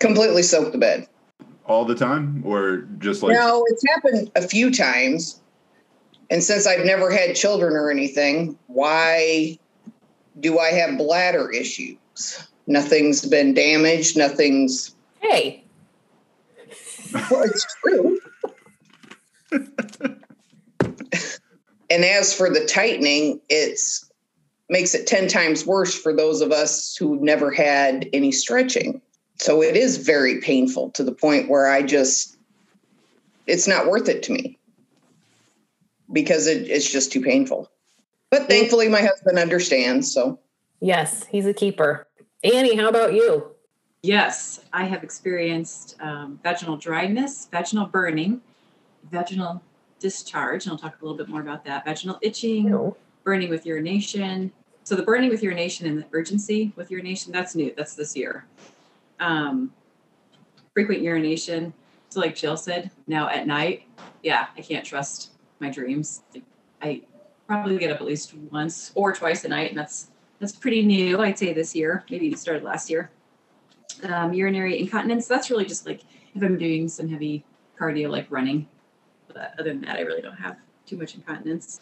completely 0.00 0.42
soak 0.42 0.70
the 0.70 0.78
bed. 0.78 1.08
All 1.64 1.86
the 1.86 1.94
time, 1.94 2.42
or 2.44 2.86
just 2.98 3.22
like 3.22 3.32
No, 3.32 3.64
it's 3.68 3.82
happened 3.88 4.30
a 4.36 4.42
few 4.42 4.70
times. 4.70 5.40
And 6.28 6.44
since 6.44 6.66
I've 6.66 6.84
never 6.84 7.10
had 7.10 7.34
children 7.36 7.72
or 7.72 7.90
anything, 7.90 8.58
why 8.66 9.58
do 10.38 10.58
I 10.58 10.72
have 10.72 10.98
bladder 10.98 11.50
issues? 11.50 11.96
Nothing's 12.66 13.24
been 13.24 13.54
damaged. 13.54 14.16
Nothing's. 14.16 14.94
Hey, 15.20 15.64
Well, 17.30 17.42
it's 17.44 17.66
true. 17.82 18.18
and 21.90 22.04
as 22.04 22.34
for 22.34 22.50
the 22.50 22.64
tightening, 22.66 23.40
it's 23.48 24.10
makes 24.68 24.94
it 24.96 25.06
10 25.06 25.28
times 25.28 25.64
worse 25.64 25.94
for 25.94 26.12
those 26.12 26.40
of 26.40 26.50
us 26.50 26.96
who've 26.96 27.22
never 27.22 27.52
had 27.52 28.08
any 28.12 28.32
stretching. 28.32 29.00
So 29.36 29.62
it 29.62 29.76
is 29.76 29.98
very 29.98 30.40
painful 30.40 30.90
to 30.92 31.04
the 31.04 31.12
point 31.12 31.48
where 31.48 31.68
I 31.70 31.82
just, 31.82 32.36
it's 33.46 33.68
not 33.68 33.86
worth 33.86 34.08
it 34.08 34.24
to 34.24 34.32
me 34.32 34.58
because 36.12 36.48
it, 36.48 36.68
it's 36.68 36.90
just 36.90 37.12
too 37.12 37.20
painful. 37.20 37.70
But 38.30 38.48
thankfully, 38.48 38.88
my 38.88 39.02
husband 39.02 39.38
understands. 39.38 40.12
So, 40.12 40.40
Yes, 40.80 41.24
he's 41.26 41.46
a 41.46 41.54
keeper. 41.54 42.08
Annie, 42.54 42.76
how 42.76 42.88
about 42.88 43.12
you? 43.12 43.50
Yes, 44.02 44.60
I 44.72 44.84
have 44.84 45.02
experienced 45.02 45.96
um, 46.00 46.38
vaginal 46.44 46.76
dryness, 46.76 47.48
vaginal 47.50 47.86
burning, 47.86 48.40
vaginal 49.10 49.60
discharge, 49.98 50.64
and 50.64 50.72
I'll 50.72 50.78
talk 50.78 51.00
a 51.00 51.04
little 51.04 51.16
bit 51.16 51.28
more 51.28 51.40
about 51.40 51.64
that. 51.64 51.84
Vaginal 51.84 52.18
itching, 52.22 52.70
No. 52.70 52.96
burning 53.24 53.50
with 53.50 53.66
urination. 53.66 54.52
So 54.84 54.94
the 54.94 55.02
burning 55.02 55.28
with 55.30 55.42
urination 55.42 55.86
and 55.88 55.98
the 55.98 56.06
urgency 56.12 56.72
with 56.76 56.88
urination, 56.90 57.32
that's 57.32 57.56
new. 57.56 57.74
That's 57.76 57.94
this 57.96 58.14
year. 58.16 58.46
Um, 59.18 59.72
frequent 60.72 61.02
urination. 61.02 61.72
So 62.10 62.20
like 62.20 62.36
Jill 62.36 62.56
said, 62.56 62.92
now 63.08 63.28
at 63.28 63.48
night, 63.48 63.88
yeah, 64.22 64.46
I 64.56 64.60
can't 64.60 64.84
trust 64.86 65.32
my 65.58 65.68
dreams. 65.68 66.22
I 66.80 67.02
probably 67.48 67.78
get 67.78 67.90
up 67.90 68.00
at 68.00 68.06
least 68.06 68.34
once 68.52 68.92
or 68.94 69.12
twice 69.12 69.44
a 69.44 69.48
night, 69.48 69.70
and 69.70 69.78
that's 69.78 70.08
that's 70.38 70.52
pretty 70.52 70.82
new. 70.82 71.20
I'd 71.20 71.38
say 71.38 71.52
this 71.52 71.74
year, 71.74 72.04
maybe 72.10 72.28
it 72.28 72.38
started 72.38 72.62
last 72.62 72.90
year. 72.90 73.10
Um, 74.04 74.32
urinary 74.32 74.78
incontinence. 74.78 75.26
That's 75.26 75.50
really 75.50 75.64
just 75.64 75.86
like 75.86 76.02
if 76.34 76.42
I'm 76.42 76.58
doing 76.58 76.88
some 76.88 77.08
heavy 77.08 77.44
cardio, 77.78 78.10
like 78.10 78.26
running. 78.30 78.68
But 79.28 79.54
other 79.58 79.70
than 79.70 79.80
that, 79.82 79.96
I 79.96 80.00
really 80.00 80.22
don't 80.22 80.36
have 80.36 80.56
too 80.84 80.96
much 80.96 81.14
incontinence. 81.14 81.80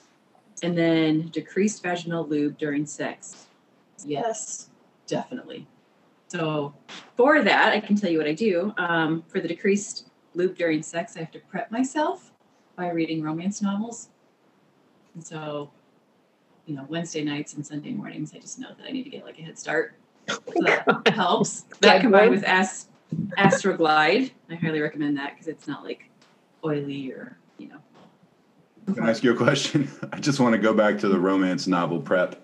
And 0.62 0.78
then 0.78 1.28
decreased 1.28 1.82
vaginal 1.82 2.26
lube 2.26 2.56
during 2.58 2.86
sex. 2.86 3.46
Yes, 4.04 4.70
definitely. 5.06 5.66
So 6.28 6.74
for 7.16 7.42
that, 7.42 7.72
I 7.72 7.80
can 7.80 7.96
tell 7.96 8.10
you 8.10 8.18
what 8.18 8.26
I 8.26 8.32
do. 8.32 8.72
Um, 8.76 9.24
for 9.28 9.40
the 9.40 9.48
decreased 9.48 10.10
lube 10.34 10.56
during 10.56 10.82
sex, 10.82 11.16
I 11.16 11.20
have 11.20 11.30
to 11.32 11.40
prep 11.40 11.70
myself 11.70 12.32
by 12.76 12.90
reading 12.90 13.22
romance 13.22 13.62
novels. 13.62 14.08
And 15.14 15.24
so, 15.24 15.70
you 16.66 16.74
know, 16.76 16.84
Wednesday 16.88 17.22
nights 17.24 17.54
and 17.54 17.66
Sunday 17.66 17.92
mornings, 17.92 18.32
I 18.34 18.38
just 18.38 18.58
know 18.58 18.68
that 18.76 18.86
I 18.86 18.90
need 18.90 19.02
to 19.04 19.10
get 19.10 19.24
like 19.24 19.38
a 19.38 19.42
head 19.42 19.58
start. 19.58 19.94
So 20.28 20.38
that 20.62 21.08
helps. 21.14 21.64
That 21.80 22.00
combined 22.00 22.30
with 22.30 22.44
Ast- 22.44 22.88
Astroglide, 23.38 24.30
I 24.50 24.54
highly 24.54 24.80
recommend 24.80 25.16
that 25.18 25.32
because 25.34 25.48
it's 25.48 25.66
not 25.68 25.84
like 25.84 26.08
oily 26.64 27.10
or, 27.12 27.36
you 27.58 27.68
know, 27.68 28.94
Can 28.94 29.02
I 29.04 29.10
ask 29.10 29.22
you 29.22 29.32
a 29.32 29.36
question? 29.36 29.90
I 30.12 30.18
just 30.20 30.40
want 30.40 30.54
to 30.54 30.58
go 30.58 30.72
back 30.72 30.98
to 31.00 31.08
the 31.08 31.18
romance 31.18 31.66
novel 31.66 32.00
prep. 32.00 32.40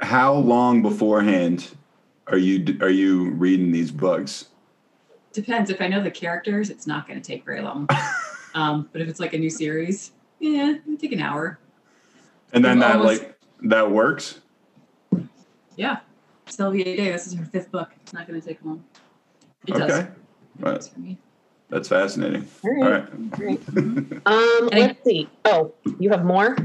How 0.00 0.32
long 0.34 0.82
beforehand 0.82 1.68
are 2.28 2.38
you 2.38 2.78
are 2.80 2.88
you 2.90 3.30
reading 3.32 3.70
these 3.72 3.90
books? 3.90 4.46
Depends. 5.32 5.70
If 5.70 5.80
I 5.80 5.88
know 5.88 6.02
the 6.02 6.10
characters, 6.10 6.70
it's 6.70 6.86
not 6.86 7.06
going 7.06 7.20
to 7.20 7.26
take 7.26 7.44
very 7.44 7.60
long. 7.62 7.88
um, 8.54 8.88
but 8.92 9.00
if 9.00 9.08
it's 9.08 9.20
like 9.20 9.32
a 9.34 9.38
new 9.38 9.50
series, 9.50 10.12
yeah, 10.40 10.74
it'll 10.84 10.96
take 10.96 11.12
an 11.12 11.20
hour. 11.22 11.58
And 12.52 12.64
then 12.64 12.78
It's 12.78 12.86
that 12.86 12.96
almost- 12.96 13.22
like 13.22 13.31
that 13.62 13.90
works. 13.90 14.40
Yeah. 15.76 16.00
Sylvia 16.46 16.84
Day, 16.84 17.12
this 17.12 17.26
is 17.26 17.34
her 17.34 17.44
fifth 17.46 17.70
book. 17.70 17.90
It's 18.02 18.12
not 18.12 18.26
going 18.26 18.40
to 18.40 18.46
take 18.46 18.62
long. 18.64 18.84
It 19.66 19.74
does. 19.74 19.90
Okay, 19.90 20.00
It 20.08 20.12
Right. 20.64 20.74
does 20.74 20.88
for 20.88 21.00
me. 21.00 21.18
that's 21.70 21.88
fascinating. 21.88 22.46
All 22.64 22.84
All 22.84 22.90
right. 22.90 23.08
right. 23.38 23.60
Um, 24.26 24.68
let's 24.72 25.02
see. 25.04 25.28
Oh, 25.44 25.72
you 25.98 26.10
have 26.10 26.24
more? 26.24 26.56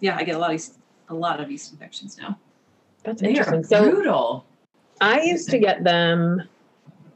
Yeah, 0.00 0.16
I 0.16 0.24
get 0.24 0.34
a 0.34 0.38
lot 0.38 0.50
of 0.50 0.54
yeast, 0.54 0.74
a 1.08 1.14
lot 1.14 1.40
of 1.40 1.50
yeast 1.50 1.72
infections 1.72 2.18
now. 2.18 2.38
That's 3.04 3.20
They 3.22 3.28
are 3.28 3.30
interesting. 3.30 3.64
So 3.64 3.90
brutal. 3.90 4.44
I 5.00 5.22
used 5.22 5.48
to 5.50 5.58
get 5.58 5.82
them 5.84 6.42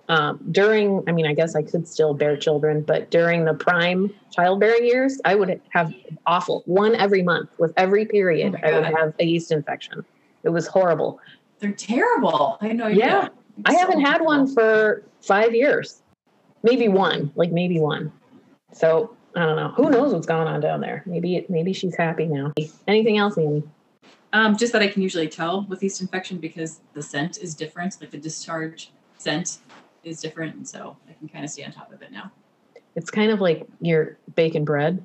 um, 0.09 0.39
during, 0.51 1.03
I 1.09 1.13
mean, 1.13 1.27
I 1.27 1.35
guess 1.35 1.55
I 1.55 1.63
could 1.63 1.89
still 1.89 2.15
bear 2.15 2.37
children, 2.37 2.83
but 2.83 3.11
during 3.11 3.45
the 3.45 3.55
prime 3.55 4.13
childbearing 4.31 4.85
years, 4.85 5.21
I 5.25 5.35
would 5.35 5.61
have 5.71 5.95
awful 6.27 6.63
one 6.67 6.95
every 6.95 7.23
month 7.23 7.51
with 7.59 7.73
every 7.77 8.05
period. 8.05 8.57
Oh 8.63 8.69
I 8.69 8.75
would 8.75 8.85
have 8.85 9.15
a 9.19 9.25
yeast 9.25 9.51
infection. 9.51 10.05
It 10.43 10.51
was 10.51 10.67
horrible. 10.67 11.21
They're 11.59 11.73
terrible. 11.73 12.59
I 12.61 12.73
know. 12.73 12.89
Yeah. 12.89 13.29
I 13.65 13.73
So 13.73 13.79
haven't 13.79 14.01
had 14.01 14.21
one 14.21 14.47
for 14.53 15.03
five 15.23 15.55
years, 15.55 16.03
maybe 16.63 16.89
one, 16.89 17.33
like 17.35 17.53
maybe 17.53 17.81
one. 17.81 18.13
So 18.73 19.17
I 19.35 19.47
don't 19.47 19.57
know. 19.57 19.69
Who 19.69 19.91
knows 19.91 20.13
what's 20.13 20.27
going 20.27 20.49
on 20.49 20.61
down 20.61 20.81
there? 20.81 21.03
Maybe 21.07 21.37
it, 21.37 21.49
maybe 21.49 21.73
she's 21.73 21.97
happy 21.97 22.27
now. 22.27 22.53
Anything 22.87 23.17
else, 23.19 23.39
Annie? 23.39 23.63
Um, 24.33 24.57
just 24.57 24.73
that 24.73 24.83
I 24.83 24.89
can 24.89 25.01
usually 25.01 25.29
tell 25.29 25.65
with 25.69 25.83
yeast 25.83 26.01
infection 26.01 26.39
because 26.39 26.81
the 26.93 27.03
scent 27.03 27.39
is 27.39 27.55
different. 27.55 27.97
Like 28.01 28.11
the 28.11 28.19
discharge 28.19 28.91
scent 29.17 29.59
is 30.07 30.21
different, 30.21 30.55
and 30.57 30.67
so 30.69 30.97
I 31.09 31.13
can 31.15 31.29
kind 31.29 31.45
of 31.45 31.51
stay 31.51 31.65
on 31.65 31.73
top 31.73 31.93
of 31.93 32.03
it 32.03 32.13
now. 32.13 32.31
It's 32.97 33.11
kind 33.11 33.31
of 33.31 33.41
like 33.41 33.67
your 33.81 34.19
bacon 34.35 34.65
bread. 34.65 35.05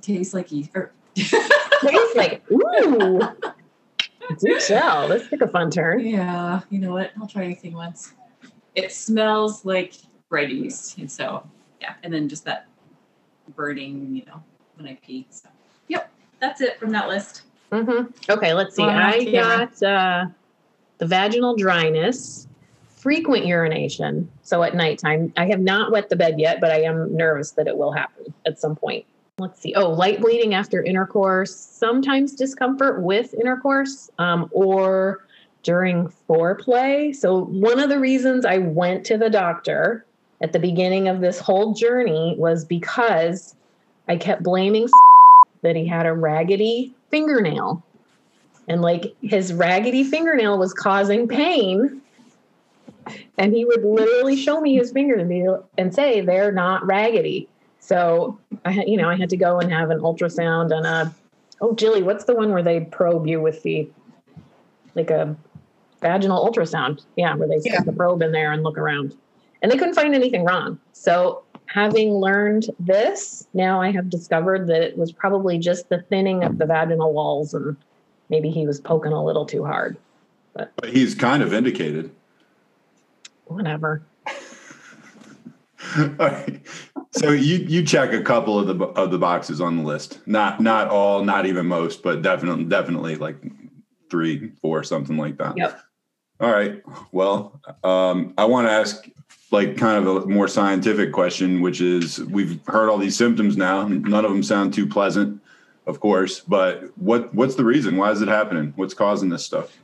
tastes 0.00 0.32
like 0.34 0.52
yeast. 0.52 0.70
Or 0.74 0.92
Tastes 1.14 2.14
like 2.16 2.42
ooh. 2.52 3.20
Do 4.40 4.60
tell. 4.60 5.08
This 5.08 5.28
took 5.28 5.40
a 5.40 5.48
fun 5.48 5.70
turn. 5.70 6.00
yeah, 6.00 6.60
you 6.70 6.78
know 6.80 6.92
what? 6.92 7.12
I'll 7.20 7.28
try 7.28 7.44
anything 7.44 7.74
once. 7.74 8.12
It 8.74 8.92
smells 8.92 9.64
like 9.64 9.94
bread 10.28 10.50
yeast, 10.50 10.98
and 10.98 11.10
so 11.10 11.48
yeah, 11.80 11.94
and 12.02 12.12
then 12.12 12.28
just 12.28 12.44
that 12.44 12.66
burning, 13.54 14.14
you 14.14 14.24
know, 14.26 14.42
when 14.76 14.86
I 14.88 14.98
pee. 15.02 15.26
So 15.30 15.48
yep, 15.88 16.10
that's 16.40 16.60
it 16.60 16.78
from 16.78 16.90
that 16.90 17.08
list. 17.08 17.42
Mm-hmm. 17.72 18.30
Okay, 18.30 18.52
let's 18.54 18.74
see. 18.76 18.82
Well, 18.82 18.96
I 18.96 19.24
got 19.24 19.82
uh, 19.82 20.26
the 20.98 21.06
vaginal 21.06 21.56
dryness, 21.56 22.48
frequent 23.06 23.46
urination. 23.46 24.28
So 24.42 24.64
at 24.64 24.74
nighttime, 24.74 25.32
I 25.36 25.46
have 25.46 25.60
not 25.60 25.92
wet 25.92 26.08
the 26.08 26.16
bed 26.16 26.40
yet, 26.40 26.60
but 26.60 26.72
I 26.72 26.80
am 26.80 27.16
nervous 27.16 27.52
that 27.52 27.68
it 27.68 27.76
will 27.76 27.92
happen 27.92 28.34
at 28.44 28.58
some 28.58 28.74
point. 28.74 29.06
Let's 29.38 29.60
see. 29.60 29.72
Oh, 29.76 29.90
light 29.90 30.20
bleeding 30.20 30.54
after 30.54 30.82
intercourse, 30.82 31.54
sometimes 31.54 32.34
discomfort 32.34 33.02
with 33.02 33.32
intercourse 33.34 34.10
um, 34.18 34.48
or 34.50 35.24
during 35.62 36.12
foreplay. 36.28 37.14
So, 37.14 37.44
one 37.44 37.78
of 37.78 37.90
the 37.90 38.00
reasons 38.00 38.44
I 38.44 38.58
went 38.58 39.06
to 39.06 39.16
the 39.16 39.30
doctor 39.30 40.04
at 40.40 40.52
the 40.52 40.58
beginning 40.58 41.06
of 41.06 41.20
this 41.20 41.38
whole 41.38 41.74
journey 41.74 42.34
was 42.36 42.64
because 42.64 43.54
I 44.08 44.16
kept 44.16 44.42
blaming 44.42 44.88
that 45.62 45.76
he 45.76 45.86
had 45.86 46.06
a 46.06 46.12
raggedy 46.12 46.92
fingernail. 47.12 47.84
And 48.66 48.82
like 48.82 49.14
his 49.22 49.52
raggedy 49.52 50.02
fingernail 50.02 50.58
was 50.58 50.74
causing 50.74 51.28
pain. 51.28 52.02
And 53.38 53.52
he 53.52 53.64
would 53.64 53.84
literally 53.84 54.36
show 54.36 54.60
me 54.60 54.76
his 54.76 54.92
fingernail 54.92 55.68
and 55.78 55.94
say 55.94 56.20
they're 56.20 56.52
not 56.52 56.84
raggedy. 56.86 57.48
So 57.80 58.38
I 58.64 58.72
had, 58.72 58.88
you 58.88 58.96
know, 58.96 59.08
I 59.08 59.16
had 59.16 59.30
to 59.30 59.36
go 59.36 59.60
and 59.60 59.72
have 59.72 59.90
an 59.90 60.00
ultrasound 60.00 60.76
and 60.76 60.86
a 60.86 61.14
oh 61.60 61.74
Jilly, 61.74 62.02
what's 62.02 62.24
the 62.24 62.34
one 62.34 62.52
where 62.52 62.62
they 62.62 62.80
probe 62.80 63.26
you 63.26 63.40
with 63.40 63.62
the 63.62 63.88
like 64.94 65.10
a 65.10 65.36
vaginal 66.00 66.44
ultrasound? 66.44 67.04
Yeah, 67.16 67.34
where 67.34 67.48
they 67.48 67.60
stick 67.60 67.74
Yeah. 67.74 67.82
the 67.82 67.92
probe 67.92 68.22
in 68.22 68.32
there 68.32 68.52
and 68.52 68.62
look 68.62 68.78
around. 68.78 69.16
And 69.62 69.70
they 69.70 69.76
couldn't 69.76 69.94
find 69.94 70.14
anything 70.14 70.44
wrong. 70.44 70.78
So 70.92 71.42
having 71.66 72.12
learned 72.12 72.66
this, 72.78 73.46
now 73.54 73.80
I 73.80 73.90
have 73.90 74.10
discovered 74.10 74.66
that 74.68 74.82
it 74.82 74.98
was 74.98 75.12
probably 75.12 75.58
just 75.58 75.88
the 75.88 76.02
thinning 76.02 76.44
of 76.44 76.58
the 76.58 76.66
vaginal 76.66 77.12
walls 77.12 77.54
and 77.54 77.76
maybe 78.30 78.50
he 78.50 78.66
was 78.66 78.80
poking 78.80 79.12
a 79.12 79.24
little 79.24 79.46
too 79.46 79.64
hard. 79.64 79.96
But 80.54 80.72
he's 80.86 81.14
kind 81.14 81.42
of 81.42 81.52
indicated. 81.52 82.10
Whatever. 83.46 84.02
All 85.96 86.04
right. 86.18 86.60
So 87.12 87.30
you 87.30 87.56
you 87.58 87.82
check 87.84 88.12
a 88.12 88.22
couple 88.22 88.58
of 88.58 88.66
the 88.66 88.84
of 88.84 89.10
the 89.10 89.18
boxes 89.18 89.60
on 89.60 89.76
the 89.78 89.82
list. 89.82 90.20
Not 90.26 90.60
not 90.60 90.88
all, 90.88 91.24
not 91.24 91.46
even 91.46 91.66
most, 91.66 92.02
but 92.02 92.22
definitely 92.22 92.64
definitely 92.64 93.16
like 93.16 93.36
three, 94.10 94.52
four, 94.60 94.82
something 94.82 95.16
like 95.16 95.38
that. 95.38 95.56
Yep. 95.56 95.80
All 96.40 96.50
right. 96.50 96.82
Well, 97.12 97.60
um, 97.82 98.34
I 98.36 98.44
want 98.44 98.66
to 98.66 98.72
ask 98.72 99.08
like 99.50 99.76
kind 99.76 99.96
of 99.96 100.24
a 100.24 100.26
more 100.26 100.48
scientific 100.48 101.12
question, 101.12 101.60
which 101.60 101.80
is 101.80 102.20
we've 102.24 102.60
heard 102.66 102.90
all 102.90 102.98
these 102.98 103.16
symptoms 103.16 103.56
now. 103.56 103.86
None 103.86 104.24
of 104.24 104.30
them 104.30 104.42
sound 104.42 104.74
too 104.74 104.86
pleasant, 104.86 105.40
of 105.86 106.00
course. 106.00 106.40
But 106.40 106.90
what 106.98 107.34
what's 107.34 107.54
the 107.54 107.64
reason? 107.64 107.96
Why 107.96 108.10
is 108.10 108.20
it 108.20 108.28
happening? 108.28 108.72
What's 108.76 108.94
causing 108.94 109.30
this 109.30 109.44
stuff? 109.44 109.78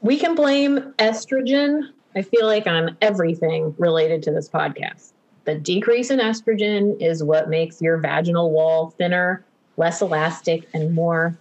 We 0.00 0.18
can 0.18 0.34
blame 0.34 0.94
estrogen, 0.98 1.90
I 2.16 2.22
feel 2.22 2.46
like, 2.46 2.66
on 2.66 2.96
everything 3.00 3.74
related 3.78 4.22
to 4.24 4.30
this 4.30 4.48
podcast. 4.48 5.12
The 5.44 5.56
decrease 5.56 6.10
in 6.10 6.20
estrogen 6.20 7.00
is 7.02 7.22
what 7.22 7.48
makes 7.48 7.82
your 7.82 7.98
vaginal 7.98 8.50
wall 8.50 8.90
thinner, 8.90 9.44
less 9.76 10.00
elastic, 10.00 10.68
and 10.72 10.94
more 10.94 11.36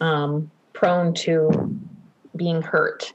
um, 0.00 0.50
prone 0.72 1.12
to 1.14 1.78
being 2.36 2.62
hurt. 2.62 3.12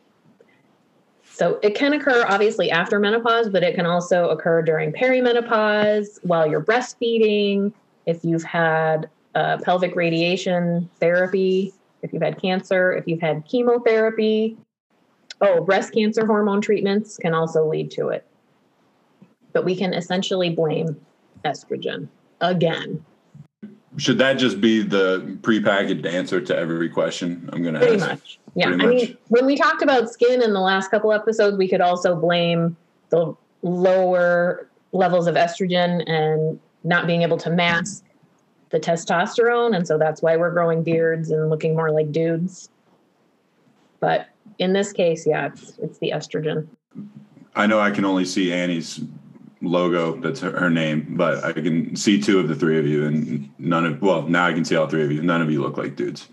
So 1.24 1.60
it 1.62 1.76
can 1.76 1.94
occur 1.94 2.26
obviously 2.28 2.72
after 2.72 3.00
menopause, 3.00 3.50
but 3.50 3.64
it 3.64 3.76
can 3.76 3.86
also 3.86 4.30
occur 4.30 4.62
during 4.62 4.92
perimenopause 4.92 6.24
while 6.24 6.48
you're 6.48 6.64
breastfeeding, 6.64 7.72
if 8.06 8.24
you've 8.24 8.44
had 8.44 9.10
uh, 9.36 9.58
pelvic 9.58 9.96
radiation 9.96 10.90
therapy, 11.00 11.74
if 12.02 12.12
you've 12.12 12.24
had 12.24 12.42
cancer, 12.42 12.92
if 12.94 13.08
you've 13.08 13.22
had 13.22 13.46
chemotherapy, 13.46 14.58
oh, 15.42 15.62
breast 15.62 15.94
cancer 15.94 16.26
hormone 16.26 16.62
treatments 16.62 17.18
can 17.18 17.34
also 17.34 17.68
lead 17.68 17.92
to 17.92 18.10
it. 18.10 18.26
But 19.54 19.66
we 19.66 19.76
can 19.76 19.94
essentially 19.94 20.50
blame 20.50 21.00
estrogen 21.46 22.08
again. 22.42 23.04
Should 23.98 24.20
that 24.20 24.34
just 24.34 24.62
be 24.62 24.84
the 24.84 25.38
prepackaged 25.42 26.06
answer 26.06 26.40
to 26.40 26.56
every 26.56 26.90
question 26.90 27.50
I'm 27.52 27.64
going 27.64 27.74
to 27.74 27.80
Pretty 27.80 27.96
ask? 27.96 28.08
much. 28.08 28.40
Yeah. 28.54 28.68
Pretty 28.68 28.84
I 28.84 28.88
much. 28.88 28.96
mean, 28.96 29.18
when 29.30 29.46
we 29.46 29.56
talked 29.58 29.82
about 29.82 30.12
skin 30.12 30.42
in 30.44 30.54
the 30.54 30.60
last 30.60 30.92
couple 30.92 31.12
episodes, 31.12 31.58
we 31.58 31.68
could 31.68 31.82
also 31.82 32.16
blame 32.16 32.78
the 33.10 33.34
lower 33.64 34.70
levels 34.92 35.26
of 35.26 35.36
estrogen 35.36 36.08
and 36.08 36.60
not 36.84 37.08
being 37.08 37.24
able 37.24 37.38
to 37.38 37.50
mask 37.50 38.04
the 38.70 38.80
testosterone. 38.80 39.76
And 39.76 39.88
so 39.88 39.98
that's 39.98 40.22
why 40.22 40.38
we're 40.38 40.52
growing 40.52 40.84
beards 40.84 41.32
and 41.32 41.50
looking 41.50 41.76
more 41.76 41.92
like 41.92 42.12
dudes. 42.12 42.70
But 44.00 44.28
in 44.60 44.74
this 44.74 44.92
case, 44.92 45.26
yeah, 45.26 45.48
it's, 45.48 45.78
it's 45.80 46.00
the 46.00 46.12
estrogen. 46.12 46.68
I 47.56 47.68
know 47.68 47.80
I 47.80 47.92
can 47.92 48.06
only 48.06 48.26
see 48.26 48.54
Annie's 48.54 49.02
logo. 49.62 50.16
That's 50.18 50.40
her, 50.42 50.58
her 50.60 50.70
name, 50.70 51.16
but 51.18 51.44
I 51.44 51.54
can 51.54 51.96
see 51.96 52.22
two 52.22 52.40
of 52.40 52.48
the 52.48 52.56
three 52.56 52.78
of 52.80 52.86
you, 52.86 53.06
and 53.06 53.50
none 53.58 53.86
of 53.86 54.02
well, 54.02 54.24
now 54.24 54.46
I 54.46 54.54
can 54.54 54.66
see 54.66 54.76
all 54.76 54.88
three 54.88 55.04
of 55.04 55.12
you. 55.12 55.22
None 55.22 55.42
of 55.42 55.52
you 55.52 55.62
look 55.62 55.78
like 55.78 55.96
dudes. 55.96 56.28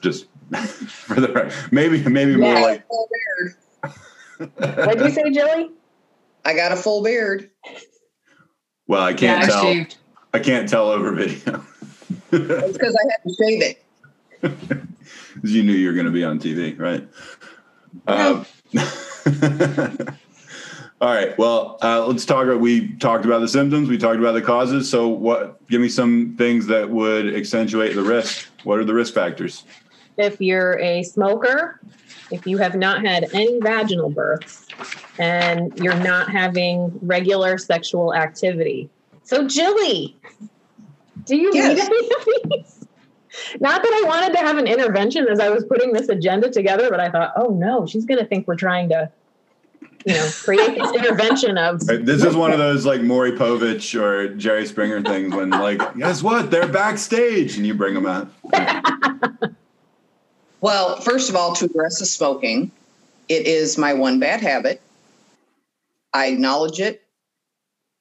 Just 0.00 0.26
for 0.86 1.20
the 1.20 1.32
right, 1.32 1.52
maybe 1.70 2.02
maybe 2.08 2.36
more 2.36 2.54
I 2.54 2.60
like 2.60 2.86
full 2.88 3.08
beard. 3.12 3.54
What'd 4.86 5.00
you 5.00 5.10
say, 5.10 5.30
Jilly? 5.30 5.70
I 6.44 6.54
got 6.54 6.72
a 6.72 6.76
full 6.76 7.02
beard. 7.02 7.50
well, 8.86 9.02
I 9.02 9.12
can't 9.12 9.42
yeah, 9.42 9.46
tell. 9.46 9.62
shaved. 9.62 9.96
I 10.32 10.38
can't 10.38 10.68
tell 10.68 10.88
over 10.88 11.12
video. 11.12 11.64
It's 12.32 12.78
because 12.78 12.96
I 12.96 13.10
had 13.10 13.22
to 13.26 13.34
shave 13.34 13.62
it. 13.62 14.80
'Cause 15.40 15.50
you 15.52 15.62
knew 15.62 15.72
you 15.72 15.88
were 15.88 15.94
going 15.94 16.06
to 16.06 16.12
be 16.12 16.24
on 16.24 16.38
TV, 16.38 16.78
right? 16.78 17.06
Um, 18.06 18.46
all 21.00 21.08
right. 21.14 21.36
Well, 21.38 21.78
uh, 21.82 22.06
let's 22.06 22.24
talk. 22.24 22.46
We 22.60 22.94
talked 22.96 23.24
about 23.24 23.40
the 23.40 23.48
symptoms. 23.48 23.88
We 23.88 23.96
talked 23.98 24.18
about 24.18 24.32
the 24.32 24.42
causes. 24.42 24.88
So, 24.90 25.08
what? 25.08 25.66
Give 25.68 25.80
me 25.80 25.88
some 25.88 26.34
things 26.36 26.66
that 26.66 26.88
would 26.90 27.34
accentuate 27.34 27.94
the 27.94 28.02
risk. 28.02 28.48
What 28.64 28.78
are 28.78 28.84
the 28.84 28.94
risk 28.94 29.14
factors? 29.14 29.64
if 30.16 30.38
you're 30.38 30.78
a 30.80 31.02
smoker, 31.02 31.80
if 32.30 32.46
you 32.46 32.58
have 32.58 32.74
not 32.74 33.06
had 33.06 33.26
any 33.32 33.58
vaginal 33.60 34.10
births, 34.10 34.66
and 35.18 35.72
you're 35.82 35.96
not 35.96 36.30
having 36.30 36.90
regular 37.00 37.56
sexual 37.56 38.14
activity. 38.14 38.90
So, 39.22 39.46
Jilly, 39.48 40.14
do 41.24 41.36
you 41.36 41.52
Yes. 41.54 41.88
need 41.88 41.96
any 41.96 42.10
of 42.10 42.26
these? 42.66 42.79
Not 43.60 43.82
that 43.82 44.02
I 44.04 44.08
wanted 44.08 44.32
to 44.32 44.38
have 44.38 44.56
an 44.56 44.66
intervention 44.66 45.28
as 45.28 45.38
I 45.38 45.50
was 45.50 45.64
putting 45.64 45.92
this 45.92 46.08
agenda 46.08 46.50
together, 46.50 46.88
but 46.90 46.98
I 46.98 47.10
thought, 47.10 47.32
oh 47.36 47.50
no, 47.50 47.86
she's 47.86 48.06
going 48.06 48.18
to 48.18 48.24
think 48.24 48.48
we're 48.48 48.56
trying 48.56 48.88
to, 48.88 49.10
you 50.06 50.14
know, 50.14 50.30
create 50.42 50.78
this 50.78 50.92
intervention 50.92 51.58
of. 51.58 51.82
Right, 51.86 52.04
This 52.04 52.24
is 52.24 52.34
one 52.34 52.52
of 52.52 52.58
those 52.58 52.86
like 52.86 53.02
Maury 53.02 53.32
Povich 53.32 54.00
or 54.00 54.34
Jerry 54.34 54.66
Springer 54.66 55.02
things 55.02 55.34
when, 55.34 55.50
like, 55.50 55.78
guess 55.98 56.22
what? 56.22 56.50
They're 56.50 56.68
backstage, 56.68 57.58
and 57.58 57.66
you 57.66 57.74
bring 57.74 57.94
them 57.94 58.06
out. 58.06 58.30
Well, 60.60 61.00
first 61.00 61.30
of 61.30 61.36
all, 61.36 61.54
to 61.54 61.64
address 61.64 62.00
the 62.00 62.06
smoking, 62.06 62.70
it 63.28 63.46
is 63.46 63.78
my 63.78 63.94
one 63.94 64.20
bad 64.20 64.42
habit. 64.42 64.82
I 66.12 66.26
acknowledge 66.26 66.80
it. 66.80 67.02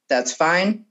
That's 0.10 0.34
fine. 0.34 0.86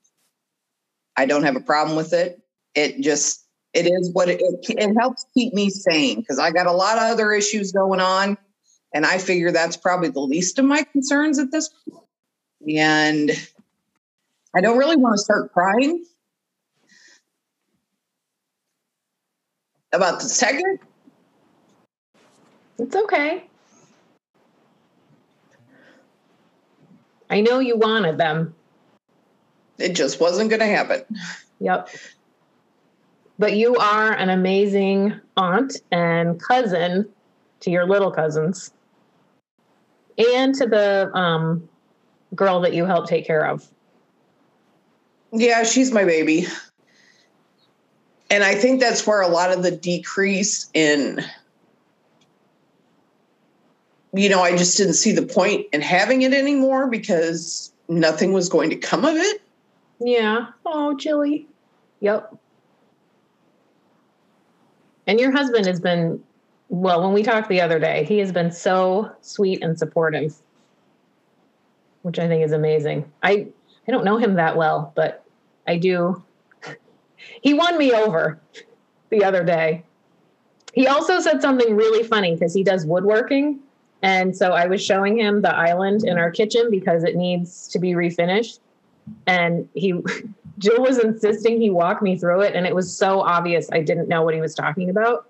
I 1.16 1.26
don't 1.26 1.42
have 1.42 1.56
a 1.56 1.60
problem 1.60 1.96
with 1.96 2.12
it. 2.12 2.40
It 2.74 3.00
just 3.00 3.44
it 3.78 3.86
is 3.86 4.10
what 4.12 4.28
it 4.28 4.40
it, 4.40 4.78
it 4.78 4.94
helps 4.98 5.26
keep 5.34 5.54
me 5.54 5.70
sane 5.70 6.20
because 6.20 6.38
I 6.38 6.50
got 6.50 6.66
a 6.66 6.72
lot 6.72 6.96
of 6.96 7.04
other 7.04 7.32
issues 7.32 7.72
going 7.72 8.00
on, 8.00 8.36
and 8.92 9.06
I 9.06 9.18
figure 9.18 9.52
that's 9.52 9.76
probably 9.76 10.08
the 10.08 10.20
least 10.20 10.58
of 10.58 10.64
my 10.64 10.82
concerns 10.82 11.38
at 11.38 11.52
this 11.52 11.68
point. 11.68 12.04
And 12.76 13.30
I 14.54 14.60
don't 14.60 14.78
really 14.78 14.96
want 14.96 15.14
to 15.14 15.18
start 15.18 15.52
crying 15.52 16.04
about 19.92 20.20
the 20.20 20.28
second. 20.28 20.80
It's 22.78 22.96
okay. 22.96 23.44
I 27.30 27.40
know 27.40 27.58
you 27.58 27.76
wanted 27.76 28.18
them. 28.18 28.54
It 29.78 29.94
just 29.94 30.20
wasn't 30.20 30.50
going 30.50 30.60
to 30.60 30.66
happen. 30.66 31.02
Yep. 31.60 31.90
But 33.38 33.54
you 33.54 33.76
are 33.76 34.12
an 34.12 34.30
amazing 34.30 35.14
aunt 35.36 35.76
and 35.92 36.40
cousin 36.40 37.08
to 37.60 37.70
your 37.70 37.86
little 37.86 38.10
cousins 38.10 38.72
and 40.18 40.54
to 40.56 40.66
the 40.66 41.10
um, 41.14 41.68
girl 42.34 42.60
that 42.60 42.74
you 42.74 42.84
help 42.84 43.08
take 43.08 43.26
care 43.26 43.46
of. 43.46 43.66
Yeah, 45.32 45.62
she's 45.62 45.92
my 45.92 46.04
baby. 46.04 46.46
And 48.30 48.44
I 48.44 48.54
think 48.54 48.80
that's 48.80 49.06
where 49.06 49.22
a 49.22 49.28
lot 49.28 49.52
of 49.52 49.62
the 49.62 49.70
decrease 49.70 50.68
in, 50.74 51.24
you 54.12 54.28
know, 54.28 54.42
I 54.42 54.56
just 54.56 54.76
didn't 54.76 54.94
see 54.94 55.12
the 55.12 55.22
point 55.22 55.66
in 55.72 55.80
having 55.80 56.22
it 56.22 56.32
anymore 56.34 56.88
because 56.88 57.72
nothing 57.88 58.32
was 58.32 58.48
going 58.48 58.70
to 58.70 58.76
come 58.76 59.04
of 59.04 59.16
it. 59.16 59.42
Yeah. 60.00 60.48
Oh, 60.66 60.96
Jilly. 60.96 61.46
Yep. 62.00 62.37
And 65.08 65.18
your 65.18 65.32
husband 65.32 65.66
has 65.66 65.80
been, 65.80 66.22
well, 66.68 67.02
when 67.02 67.14
we 67.14 67.22
talked 67.22 67.48
the 67.48 67.62
other 67.62 67.78
day, 67.78 68.04
he 68.04 68.18
has 68.18 68.30
been 68.30 68.52
so 68.52 69.10
sweet 69.22 69.64
and 69.64 69.76
supportive, 69.76 70.36
which 72.02 72.18
I 72.18 72.28
think 72.28 72.44
is 72.44 72.52
amazing. 72.52 73.10
I, 73.22 73.48
I 73.88 73.90
don't 73.90 74.04
know 74.04 74.18
him 74.18 74.34
that 74.34 74.54
well, 74.56 74.92
but 74.94 75.24
I 75.66 75.78
do. 75.78 76.22
He 77.42 77.52
won 77.52 77.76
me 77.78 77.92
over 77.92 78.38
the 79.10 79.24
other 79.24 79.42
day. 79.42 79.82
He 80.72 80.86
also 80.86 81.18
said 81.18 81.42
something 81.42 81.74
really 81.74 82.06
funny 82.06 82.34
because 82.34 82.54
he 82.54 82.62
does 82.62 82.86
woodworking. 82.86 83.58
And 84.02 84.36
so 84.36 84.52
I 84.52 84.66
was 84.66 84.84
showing 84.84 85.18
him 85.18 85.42
the 85.42 85.54
island 85.54 86.04
in 86.04 86.16
our 86.16 86.30
kitchen 86.30 86.70
because 86.70 87.02
it 87.02 87.16
needs 87.16 87.66
to 87.68 87.80
be 87.80 87.92
refinished. 87.92 88.60
And 89.26 89.68
he, 89.74 90.00
Jill 90.58 90.82
was 90.82 90.98
insisting 90.98 91.60
he 91.60 91.70
walk 91.70 92.02
me 92.02 92.18
through 92.18 92.42
it. 92.42 92.54
And 92.54 92.66
it 92.66 92.74
was 92.74 92.94
so 92.94 93.20
obvious 93.20 93.68
I 93.72 93.80
didn't 93.80 94.08
know 94.08 94.22
what 94.22 94.34
he 94.34 94.40
was 94.40 94.54
talking 94.54 94.90
about. 94.90 95.28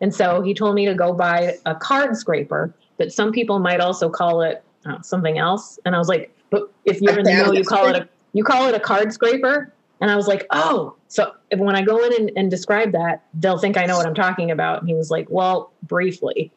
And 0.00 0.14
so 0.14 0.42
he 0.42 0.52
told 0.52 0.74
me 0.74 0.84
to 0.86 0.94
go 0.94 1.12
buy 1.12 1.56
a 1.64 1.74
card 1.74 2.16
scraper, 2.16 2.74
but 2.98 3.12
some 3.12 3.32
people 3.32 3.58
might 3.58 3.80
also 3.80 4.10
call 4.10 4.42
it 4.42 4.64
uh, 4.84 5.00
something 5.02 5.38
else. 5.38 5.78
And 5.84 5.94
I 5.94 5.98
was 5.98 6.08
like, 6.08 6.34
but 6.50 6.72
if 6.84 7.00
you're 7.00 7.18
in 7.18 7.24
the 7.24 7.32
know, 7.32 7.52
you 7.52 7.64
call 7.64 7.86
it 7.86 7.96
a, 7.96 8.08
you 8.32 8.44
call 8.44 8.68
it 8.68 8.74
a 8.74 8.80
card 8.80 9.12
scraper. 9.12 9.72
And 10.00 10.10
I 10.10 10.16
was 10.16 10.26
like, 10.26 10.46
oh, 10.50 10.96
so 11.06 11.32
if, 11.50 11.60
when 11.60 11.76
I 11.76 11.82
go 11.82 12.04
in 12.04 12.12
and, 12.14 12.32
and 12.36 12.50
describe 12.50 12.90
that, 12.92 13.22
they'll 13.34 13.58
think 13.58 13.76
I 13.76 13.86
know 13.86 13.96
what 13.96 14.06
I'm 14.06 14.14
talking 14.14 14.50
about. 14.50 14.80
And 14.80 14.88
he 14.88 14.94
was 14.94 15.10
like, 15.10 15.28
well, 15.30 15.72
briefly. 15.84 16.52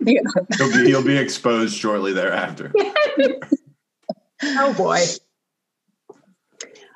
Yeah. 0.00 0.20
He'll 0.56 0.72
be, 0.72 0.86
he'll 0.86 1.04
be 1.04 1.16
exposed 1.16 1.76
shortly 1.76 2.12
thereafter. 2.12 2.72
oh 4.42 4.74
boy. 4.74 5.00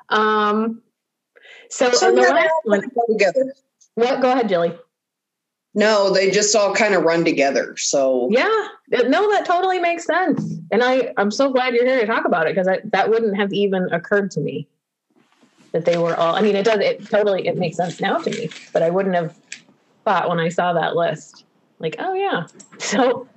Um. 0.09 0.81
So, 1.69 1.91
So 1.91 2.13
the 2.13 2.21
last 2.21 2.49
one. 2.63 2.81
go 2.81 3.13
together. 3.13 3.53
What? 3.95 4.21
Go 4.21 4.31
ahead, 4.31 4.49
Jilly. 4.49 4.77
No, 5.73 6.11
they 6.11 6.31
just 6.31 6.55
all 6.55 6.73
kind 6.73 6.95
of 6.95 7.03
run 7.03 7.23
together. 7.23 7.75
So 7.77 8.29
Yeah. 8.31 8.67
No, 8.89 9.29
that 9.31 9.45
totally 9.45 9.79
makes 9.79 10.05
sense. 10.05 10.59
And 10.71 10.81
I, 10.81 11.13
I'm 11.17 11.29
so 11.29 11.51
glad 11.51 11.75
you're 11.75 11.85
here 11.85 11.99
to 11.99 12.07
talk 12.07 12.25
about 12.25 12.47
it 12.47 12.55
because 12.55 12.67
that 12.83 13.09
wouldn't 13.09 13.35
have 13.37 13.53
even 13.53 13.87
occurred 13.91 14.31
to 14.31 14.39
me 14.39 14.67
that 15.73 15.85
they 15.85 15.97
were 15.97 16.15
all. 16.15 16.35
I 16.35 16.41
mean, 16.41 16.55
it 16.55 16.65
does. 16.65 16.79
It 16.79 17.05
totally. 17.07 17.47
It 17.47 17.57
makes 17.57 17.77
sense 17.77 18.01
now 18.01 18.17
to 18.17 18.29
me, 18.29 18.49
but 18.73 18.81
I 18.81 18.89
wouldn't 18.89 19.13
have 19.15 19.37
thought 20.03 20.29
when 20.29 20.39
I 20.39 20.49
saw 20.49 20.73
that 20.73 20.95
list. 20.95 21.45
Like, 21.79 21.95
oh 21.99 22.13
yeah. 22.13 22.47
So 22.79 23.27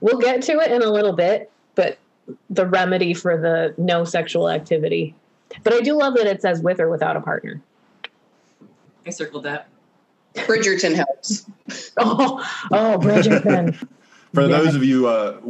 we'll 0.00 0.18
get 0.18 0.42
to 0.42 0.52
it 0.60 0.70
in 0.72 0.82
a 0.82 0.90
little 0.90 1.12
bit, 1.12 1.50
but 1.74 1.98
the 2.50 2.66
remedy 2.66 3.14
for 3.14 3.36
the 3.40 3.74
no 3.78 4.04
sexual 4.04 4.50
activity. 4.50 5.14
But 5.62 5.74
I 5.74 5.80
do 5.80 5.94
love 5.96 6.14
that 6.14 6.26
it 6.26 6.42
says 6.42 6.60
with 6.60 6.80
or 6.80 6.88
without 6.90 7.16
a 7.16 7.20
partner. 7.20 7.60
I 9.06 9.10
circled 9.10 9.44
that. 9.44 9.68
Bridgerton 10.34 10.94
helps. 10.94 11.46
Oh, 11.98 12.44
oh, 12.72 12.98
Bridgerton. 13.00 13.74
For 14.34 14.42
Yeah. 14.42 14.48
those 14.58 14.74
of 14.74 14.84
you 14.84 15.06
uh, 15.08 15.40